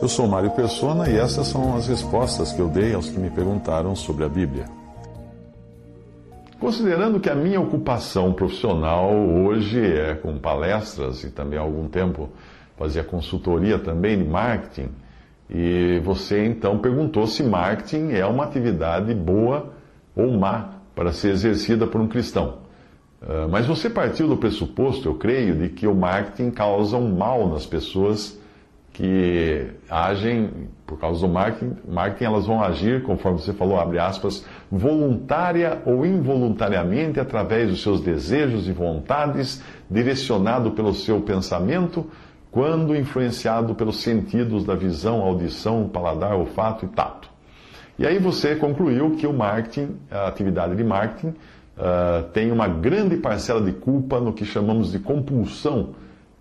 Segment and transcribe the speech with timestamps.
[0.00, 3.28] Eu sou Mário Persona e essas são as respostas que eu dei aos que me
[3.28, 4.64] perguntaram sobre a Bíblia.
[6.58, 12.30] Considerando que a minha ocupação profissional hoje é com palestras e também há algum tempo
[12.78, 14.88] fazia consultoria também de marketing,
[15.50, 19.70] e você então perguntou se marketing é uma atividade boa
[20.16, 22.60] ou má para ser exercida por um cristão.
[23.20, 27.46] Uh, mas você partiu do pressuposto, eu creio, de que o marketing causa um mal
[27.50, 28.40] nas pessoas
[28.92, 34.44] que agem por causa do marketing, marketing elas vão agir, conforme você falou, abre aspas,
[34.70, 42.06] voluntária ou involuntariamente através dos seus desejos e vontades, direcionado pelo seu pensamento,
[42.50, 47.30] quando influenciado pelos sentidos da visão, audição, paladar, olfato e tato.
[47.96, 53.16] E aí você concluiu que o marketing, a atividade de marketing, uh, tem uma grande
[53.16, 55.90] parcela de culpa no que chamamos de compulsão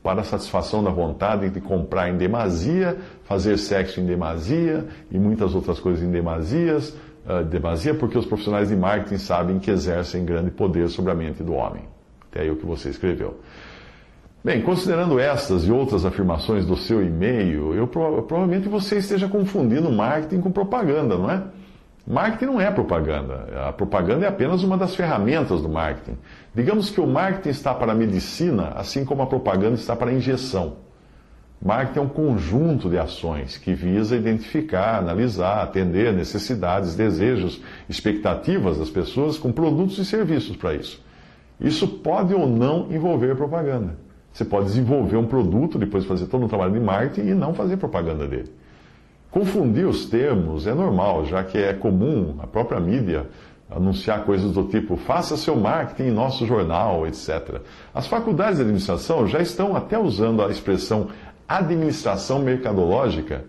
[0.09, 5.53] para a satisfação da vontade de comprar em demasia, fazer sexo em demasia e muitas
[5.53, 10.49] outras coisas em demasias, uh, demasia, porque os profissionais de marketing sabem que exercem grande
[10.49, 11.83] poder sobre a mente do homem.
[12.27, 13.39] Até aí o que você escreveu.
[14.43, 20.41] Bem, considerando estas e outras afirmações do seu e-mail, eu provavelmente você esteja confundindo marketing
[20.41, 21.43] com propaganda, não é?
[22.09, 23.67] Marketing não é propaganda.
[23.67, 26.17] A propaganda é apenas uma das ferramentas do marketing.
[26.55, 30.13] Digamos que o marketing está para a medicina, assim como a propaganda está para a
[30.13, 30.77] injeção.
[31.61, 38.89] Marketing é um conjunto de ações que visa identificar, analisar, atender necessidades, desejos, expectativas das
[38.89, 40.99] pessoas com produtos e serviços para isso.
[41.61, 43.95] Isso pode ou não envolver propaganda.
[44.33, 47.77] Você pode desenvolver um produto, depois fazer todo um trabalho de marketing e não fazer
[47.77, 48.51] propaganda dele.
[49.31, 53.27] Confundir os termos é normal, já que é comum a própria mídia
[53.69, 57.61] anunciar coisas do tipo faça seu marketing em nosso jornal, etc.
[57.93, 61.09] As faculdades de administração já estão até usando a expressão
[61.47, 63.45] administração mercadológica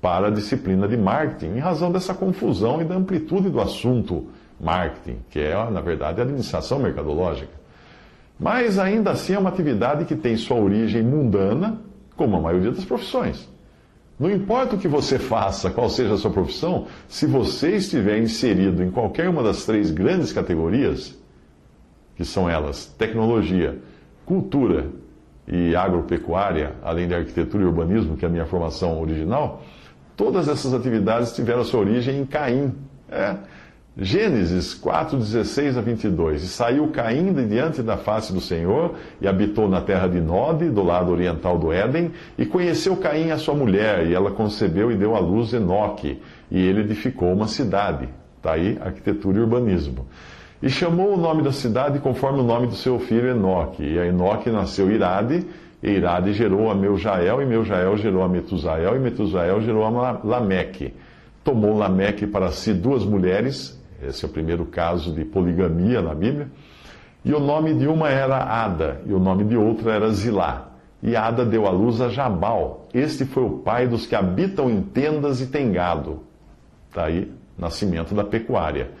[0.00, 4.26] para a disciplina de marketing, em razão dessa confusão e da amplitude do assunto
[4.60, 7.52] marketing, que é, na verdade, a administração mercadológica.
[8.38, 11.80] Mas ainda assim é uma atividade que tem sua origem mundana,
[12.16, 13.48] como a maioria das profissões.
[14.18, 18.82] Não importa o que você faça, qual seja a sua profissão, se você estiver inserido
[18.82, 21.16] em qualquer uma das três grandes categorias,
[22.16, 23.78] que são elas tecnologia,
[24.24, 24.86] cultura
[25.46, 29.62] e agropecuária, além de arquitetura e urbanismo, que é a minha formação original,
[30.16, 32.74] todas essas atividades tiveram sua origem em Caim.
[33.08, 33.36] É,
[33.98, 36.42] Gênesis 4, 16 a 22.
[36.42, 40.68] E saiu Caim de diante da face do Senhor, e habitou na terra de Nod,
[40.68, 44.96] do lado oriental do Éden, e conheceu Caim a sua mulher, e ela concebeu e
[44.96, 46.20] deu à luz Enoque,
[46.50, 48.06] e ele edificou uma cidade.
[48.36, 50.06] Está aí arquitetura e urbanismo.
[50.62, 53.82] E chamou o nome da cidade conforme o nome do seu filho Enoque.
[53.82, 55.46] E a Enoque nasceu Irade,
[55.82, 60.92] e Irade gerou a Meujael, e Meujael gerou a Metusael, e Metusael gerou a Lameque.
[61.42, 63.75] Tomou Lameque para si duas mulheres,
[64.08, 66.48] esse é o primeiro caso de poligamia na Bíblia.
[67.24, 70.68] E o nome de uma era Ada, e o nome de outra era Zilá.
[71.02, 72.86] E Ada deu à luz a Jabal.
[72.94, 76.20] Este foi o pai dos que habitam em tendas e tem gado.
[76.88, 78.92] Está aí, nascimento da pecuária.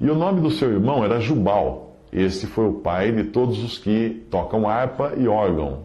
[0.00, 1.96] E o nome do seu irmão era Jubal.
[2.12, 5.80] Este foi o pai de todos os que tocam harpa e órgão.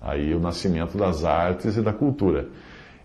[0.00, 2.48] Aí o nascimento das artes e da cultura.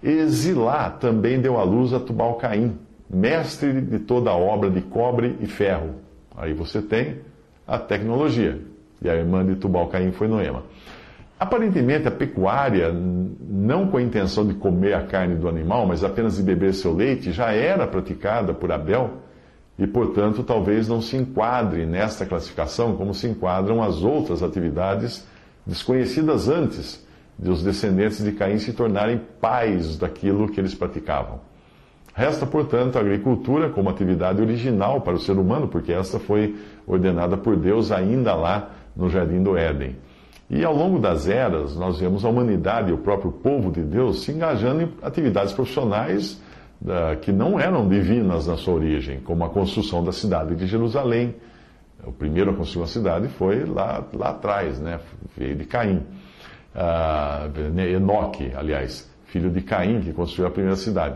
[0.01, 2.77] E Zilá também deu à luz a Tubal-Caim
[3.09, 5.95] mestre de toda a obra de cobre e ferro.
[6.35, 7.19] Aí você tem
[7.65, 8.59] a tecnologia.
[9.01, 10.63] E a irmã de Tubal-Caim foi Noema.
[11.39, 16.37] Aparentemente, a pecuária, não com a intenção de comer a carne do animal, mas apenas
[16.37, 19.17] de beber seu leite, já era praticada por Abel
[19.77, 25.27] e, portanto, talvez não se enquadre nesta classificação como se enquadram as outras atividades
[25.63, 27.05] desconhecidas antes
[27.37, 31.39] de os descendentes de Caim se tornarem pais daquilo que eles praticavam.
[32.17, 36.55] Resta, portanto, a agricultura como atividade original para o ser humano, porque esta foi
[36.87, 39.95] ordenada por Deus ainda lá no Jardim do Éden.
[40.49, 44.23] E ao longo das eras, nós vemos a humanidade e o próprio povo de Deus
[44.23, 46.41] se engajando em atividades profissionais
[47.21, 51.35] que não eram divinas na sua origem, como a construção da cidade de Jerusalém.
[52.03, 54.99] O primeiro a construir uma cidade foi lá, lá atrás, né?
[55.37, 56.01] veio de Caim.
[56.73, 61.15] uh, Enoque, aliás, filho de Caim, que construiu a primeira cidade.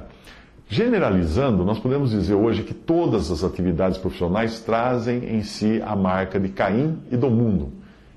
[0.71, 6.39] Generalizando, nós podemos dizer hoje que todas as atividades profissionais trazem em si a marca
[6.39, 7.73] de Caim e do mundo.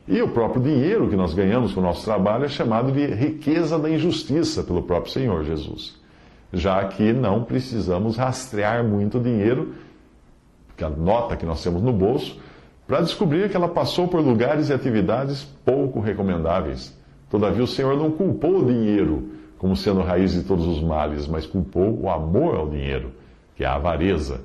[0.06, 3.76] E o próprio dinheiro que nós ganhamos com o nosso trabalho é chamado de riqueza
[3.76, 6.00] da injustiça pelo próprio Senhor Jesus.
[6.52, 9.74] Já que não precisamos rastrear muito dinheiro,
[10.76, 12.38] que a nota que nós temos no bolso,
[12.86, 16.96] para descobrir que ela passou por lugares e atividades pouco recomendáveis.
[17.28, 21.26] Todavia, o Senhor não culpou o dinheiro como sendo a raiz de todos os males,
[21.26, 23.12] mas culpou o amor ao dinheiro,
[23.56, 24.40] que é a avareza.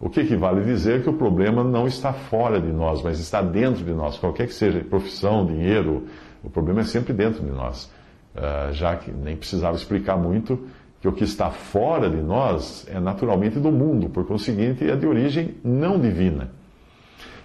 [0.00, 3.84] O que equivale dizer que o problema não está fora de nós, mas está dentro
[3.84, 4.16] de nós.
[4.16, 6.04] Qualquer que seja profissão, dinheiro,
[6.42, 7.90] o problema é sempre dentro de nós.
[8.34, 10.60] Uh, já que nem precisava explicar muito
[11.00, 15.06] que o que está fora de nós é naturalmente do mundo, por conseguinte, é de
[15.06, 16.50] origem não divina.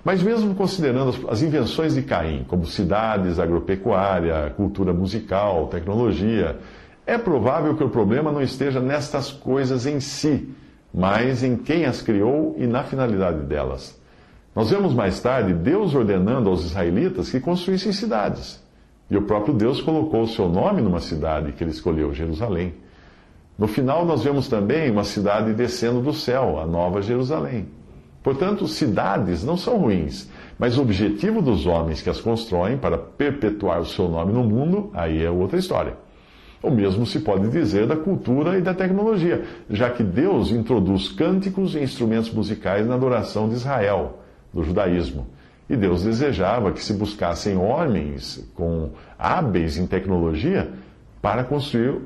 [0.04, 6.60] Mas mesmo considerando as invenções de Caim, como cidades, agropecuária, cultura musical, tecnologia,
[7.06, 10.50] é provável que o problema não esteja nestas coisas em si,
[10.94, 14.00] mas em quem as criou e na finalidade delas.
[14.56, 18.64] Nós vemos mais tarde Deus ordenando aos israelitas que construíssem cidades.
[19.10, 22.74] E o próprio Deus colocou o seu nome numa cidade que ele escolheu, Jerusalém.
[23.58, 27.68] No final, nós vemos também uma cidade descendo do céu, a Nova Jerusalém.
[28.24, 33.82] Portanto, cidades não são ruins, mas o objetivo dos homens que as constroem para perpetuar
[33.82, 35.98] o seu nome no mundo, aí é outra história.
[36.64, 41.76] O mesmo se pode dizer da cultura e da tecnologia, já que Deus introduz cânticos
[41.76, 44.20] e instrumentos musicais na adoração de Israel,
[44.54, 45.28] do judaísmo.
[45.70, 50.72] E Deus desejava que se buscassem homens com hábeis em tecnologia
[51.22, 52.00] para construir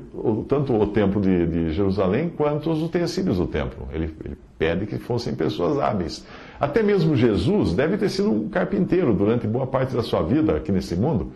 [0.48, 3.88] tanto o templo de, de Jerusalém quanto os utensílios do templo.
[3.92, 6.24] Ele, ele pede que fossem pessoas hábeis.
[6.58, 10.72] Até mesmo Jesus deve ter sido um carpinteiro durante boa parte da sua vida aqui
[10.72, 11.32] nesse mundo.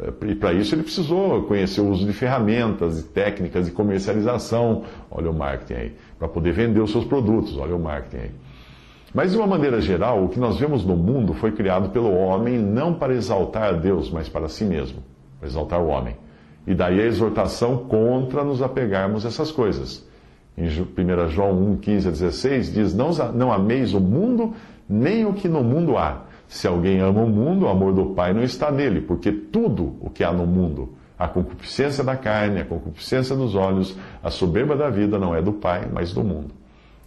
[0.00, 4.84] Eh, e para isso ele precisou conhecer o uso de ferramentas e técnicas de comercialização,
[5.10, 8.30] olha o marketing aí, para poder vender os seus produtos, olha o marketing aí.
[9.14, 12.58] Mas de uma maneira geral, o que nós vemos no mundo foi criado pelo homem
[12.58, 15.02] não para exaltar a Deus, mas para si mesmo,
[15.38, 16.16] para exaltar o homem.
[16.66, 20.08] E daí a exortação contra nos apegarmos a essas coisas.
[20.56, 24.54] Em 1 João 1, 15 a 16 diz: não, não ameis o mundo,
[24.88, 26.22] nem o que no mundo há.
[26.52, 30.10] Se alguém ama o mundo, o amor do Pai não está nele, porque tudo o
[30.10, 34.90] que há no mundo, a concupiscência da carne, a concupiscência dos olhos, a soberba da
[34.90, 36.50] vida, não é do Pai, mas do mundo.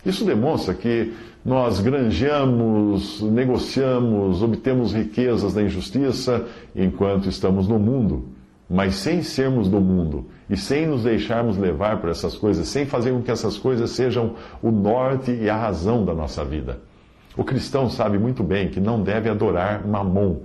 [0.03, 1.13] Isso demonstra que
[1.45, 8.25] nós granjeamos, negociamos, obtemos riquezas da injustiça enquanto estamos no mundo,
[8.67, 13.11] mas sem sermos do mundo e sem nos deixarmos levar por essas coisas, sem fazer
[13.11, 16.79] com que essas coisas sejam o norte e a razão da nossa vida.
[17.37, 20.37] O cristão sabe muito bem que não deve adorar mamon,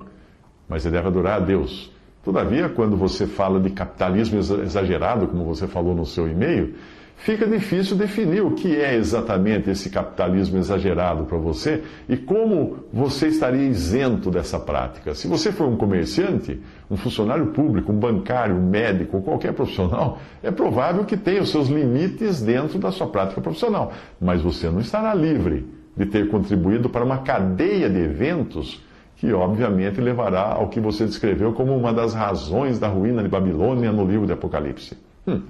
[0.69, 1.93] mas ele deve adorar a Deus.
[2.25, 6.75] Todavia, quando você fala de capitalismo exagerado, como você falou no seu e-mail,
[7.17, 13.29] fica difícil definir o que é exatamente esse capitalismo exagerado para você e como você
[13.29, 15.15] estaria isento dessa prática.
[15.15, 16.61] Se você for um comerciante,
[16.91, 21.69] um funcionário público, um bancário, um médico, qualquer profissional, é provável que tenha os seus
[21.69, 27.05] limites dentro da sua prática profissional, mas você não estará livre de ter contribuído para
[27.05, 28.83] uma cadeia de eventos
[29.17, 33.93] que, obviamente, levará ao que você descreveu como uma das razões da ruína de Babilônia
[33.93, 34.97] no livro de Apocalipse.
[35.29, 35.43] Hum.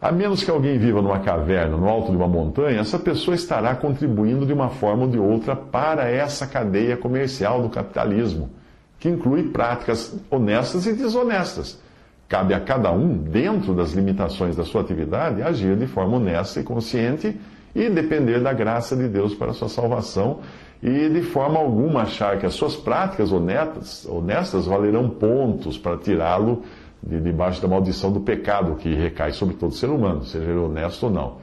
[0.00, 3.76] A menos que alguém viva numa caverna, no alto de uma montanha, essa pessoa estará
[3.76, 8.50] contribuindo de uma forma ou de outra para essa cadeia comercial do capitalismo,
[8.98, 11.80] que inclui práticas honestas e desonestas.
[12.28, 16.64] Cabe a cada um, dentro das limitações da sua atividade, agir de forma honesta e
[16.64, 17.38] consciente
[17.74, 20.40] e depender da graça de Deus para a sua salvação
[20.82, 26.62] e de forma alguma achar que as suas práticas honestas, honestas valerão pontos para tirá-lo
[27.02, 31.04] de debaixo da maldição do pecado que recai sobre todo ser humano, seja ele honesto
[31.04, 31.38] ou não.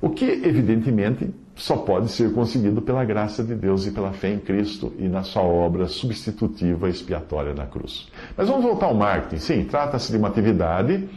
[0.00, 4.38] O que, evidentemente, só pode ser conseguido pela graça de Deus e pela fé em
[4.38, 8.08] Cristo e na sua obra substitutiva expiatória na cruz.
[8.36, 9.38] Mas vamos voltar ao marketing.
[9.38, 11.08] Sim, trata-se de uma atividade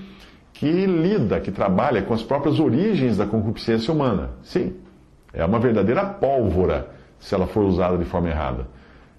[0.55, 4.31] que lida, que trabalha com as próprias origens da concupiscência humana.
[4.41, 4.73] Sim,
[5.33, 6.87] é uma verdadeira pólvora
[7.19, 8.67] se ela for usada de forma errada.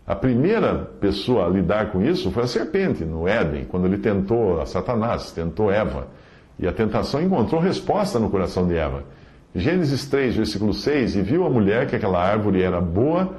[0.07, 4.61] A primeira pessoa a lidar com isso foi a serpente no Éden, quando ele tentou
[4.61, 6.07] a Satanás, tentou Eva.
[6.59, 9.05] E a tentação encontrou resposta no coração de Eva.
[9.55, 13.35] Gênesis 3, versículo 6: E viu a mulher que aquela árvore era boa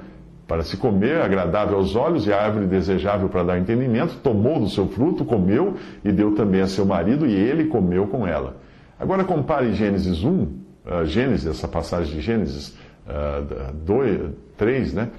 [0.48, 4.88] para se comer, agradável aos olhos e árvore desejável para dar entendimento, tomou do seu
[4.88, 5.76] fruto, comeu
[6.06, 8.56] e deu também a seu marido, e ele comeu com ela.
[8.98, 10.50] Agora compare Gênesis 1, uh,
[10.86, 15.10] ah, Gênesis, essa passagem de Gênesis uh, 2, 3, né,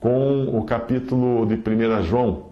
[0.00, 2.49] com o capítulo de 1 João,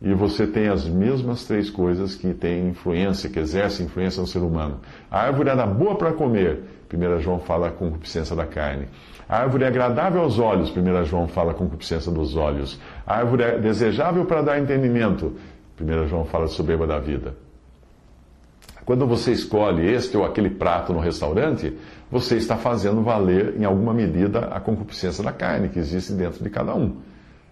[0.00, 4.38] e você tem as mesmas três coisas que têm influência, que exercem influência no ser
[4.38, 4.80] humano.
[5.10, 6.60] A árvore era boa para comer,
[6.92, 8.86] 1 João fala com concupiscência da carne.
[9.28, 12.80] A árvore é agradável aos olhos, 1 João fala com concupiscência dos olhos.
[13.06, 15.34] A árvore é desejável para dar entendimento,
[15.80, 17.34] 1 João fala de soberba da vida.
[18.84, 21.76] Quando você escolhe este ou aquele prato no restaurante,
[22.10, 26.48] você está fazendo valer, em alguma medida, a concupiscência da carne que existe dentro de
[26.48, 26.96] cada um.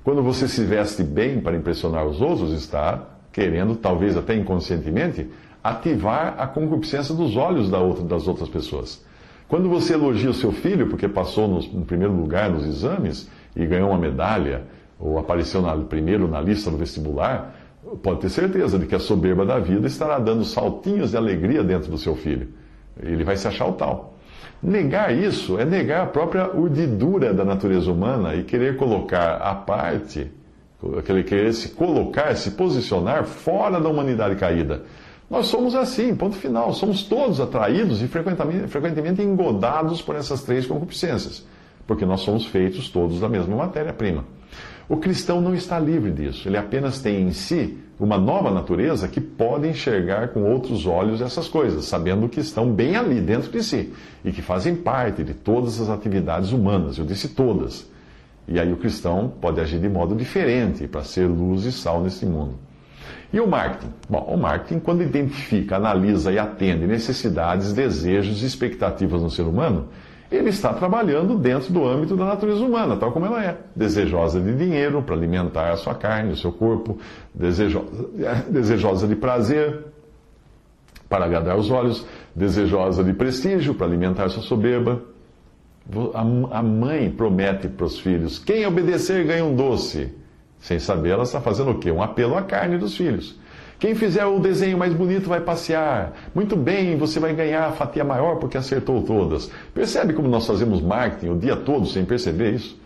[0.06, 5.28] Quando você se veste bem para impressionar os outros, está querendo, talvez até inconscientemente,
[5.64, 9.04] ativar a concupiscência dos olhos das outras pessoas.
[9.48, 13.66] Quando você elogia o seu filho porque passou no, no primeiro lugar nos exames e
[13.66, 14.62] ganhou uma medalha,
[14.96, 17.56] ou apareceu na, primeiro na lista do vestibular,
[18.00, 21.90] pode ter certeza de que a soberba da vida estará dando saltinhos de alegria dentro
[21.90, 22.46] do seu filho.
[23.02, 24.15] Ele vai se achar o tal.
[24.62, 30.30] Negar isso é negar a própria urdidura da natureza humana e querer colocar à parte,
[31.04, 34.82] querer se colocar, se posicionar fora da humanidade caída.
[35.28, 36.72] Nós somos assim, ponto final.
[36.72, 41.44] Somos todos atraídos e frequentemente, frequentemente engodados por essas três concupiscências,
[41.86, 44.24] porque nós somos feitos todos da mesma matéria-prima.
[44.88, 49.20] O cristão não está livre disso, ele apenas tem em si uma nova natureza que
[49.20, 53.92] pode enxergar com outros olhos essas coisas, sabendo que estão bem ali dentro de si
[54.24, 56.98] e que fazem parte de todas as atividades humanas.
[56.98, 57.90] Eu disse todas.
[58.46, 62.26] E aí o cristão pode agir de modo diferente para ser luz e sal nesse
[62.26, 62.54] mundo.
[63.32, 63.92] E o marketing?
[64.08, 69.88] Bom, o marketing, quando identifica, analisa e atende necessidades, desejos e expectativas no ser humano,
[70.30, 73.56] ele está trabalhando dentro do âmbito da natureza humana, tal como ela é.
[73.74, 76.98] Desejosa de dinheiro para alimentar a sua carne, o seu corpo,
[77.34, 77.86] desejosa,
[78.50, 79.84] desejosa de prazer
[81.08, 82.04] para agradar os olhos,
[82.34, 85.02] desejosa de prestígio para alimentar sua soberba.
[86.52, 90.12] A mãe promete para os filhos: quem obedecer ganha um doce.
[90.58, 91.92] Sem saber, ela está fazendo o quê?
[91.92, 93.38] Um apelo à carne dos filhos.
[93.78, 96.12] Quem fizer o desenho mais bonito vai passear.
[96.34, 99.50] Muito bem, você vai ganhar a fatia maior porque acertou todas.
[99.74, 102.78] Percebe como nós fazemos marketing o dia todo sem perceber isso?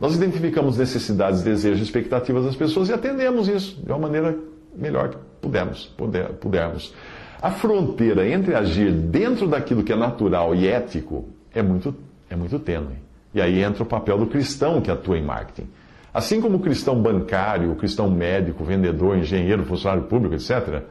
[0.00, 4.34] Nós identificamos necessidades, desejos, expectativas das pessoas e atendemos isso de uma maneira
[4.74, 6.94] melhor que pudermos, puder, pudermos.
[7.42, 11.94] A fronteira entre agir dentro daquilo que é natural e ético é muito,
[12.30, 12.96] é muito tênue.
[13.34, 15.68] E aí entra o papel do cristão que atua em marketing.
[16.12, 20.82] Assim como o cristão bancário, o cristão médico, vendedor, engenheiro, funcionário público, etc.,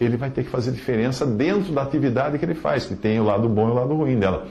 [0.00, 3.24] ele vai ter que fazer diferença dentro da atividade que ele faz, que tem o
[3.24, 4.46] lado bom e o lado ruim dela.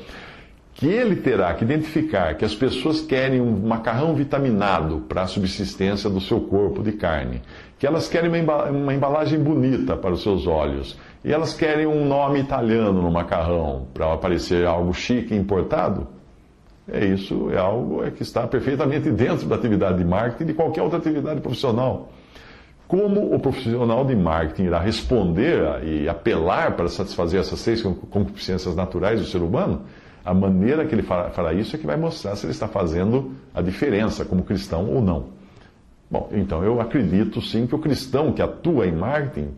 [0.74, 6.10] Que ele terá que identificar que as pessoas querem um macarrão vitaminado para a subsistência
[6.10, 7.42] do seu corpo de carne,
[7.78, 12.40] que elas querem uma embalagem bonita para os seus olhos, e elas querem um nome
[12.40, 16.08] italiano no macarrão para aparecer algo chique importado
[16.92, 20.82] é isso, é algo é que está perfeitamente dentro da atividade de marketing de qualquer
[20.82, 22.12] outra atividade profissional.
[22.88, 29.22] Como o profissional de marketing irá responder e apelar para satisfazer essas seis concupiscências naturais
[29.22, 29.84] do ser humano,
[30.26, 33.62] a maneira que ele fará isso é que vai mostrar se ele está fazendo a
[33.62, 35.28] diferença como cristão ou não.
[36.10, 39.52] Bom, então eu acredito sim que o cristão que atua em marketing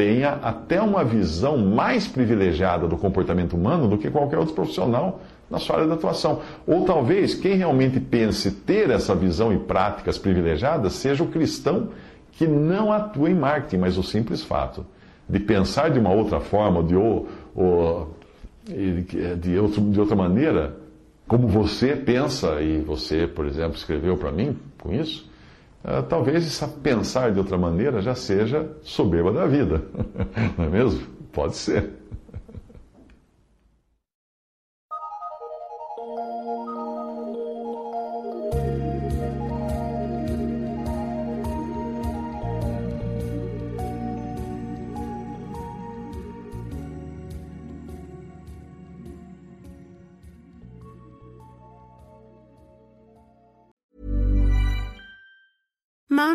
[0.00, 5.58] tenha até uma visão mais privilegiada do comportamento humano do que qualquer outro profissional na
[5.58, 6.40] sua área de atuação.
[6.66, 11.90] Ou talvez quem realmente pense ter essa visão e práticas privilegiadas seja o cristão
[12.32, 14.86] que não atua em marketing, mas o simples fato
[15.28, 18.16] de pensar de uma outra forma, de, ou, ou,
[18.66, 20.76] de, outro, de outra maneira,
[21.28, 25.29] como você pensa, e você, por exemplo, escreveu para mim com isso,
[25.84, 29.82] uh, talvez pensar de outra maneira já seja soberba da vida,
[30.56, 31.06] não é mesmo?
[31.32, 31.90] Pode ser.